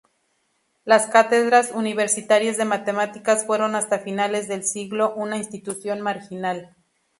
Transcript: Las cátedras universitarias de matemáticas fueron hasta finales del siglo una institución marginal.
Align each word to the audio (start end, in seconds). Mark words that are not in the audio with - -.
Las 0.83 1.05
cátedras 1.05 1.69
universitarias 1.75 2.57
de 2.57 2.65
matemáticas 2.65 3.45
fueron 3.45 3.75
hasta 3.75 3.99
finales 3.99 4.47
del 4.47 4.63
siglo 4.63 5.13
una 5.13 5.37
institución 5.37 6.01
marginal. 6.01 6.75